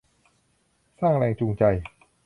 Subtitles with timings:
[0.99, 1.63] สร้างแรงจูงใจ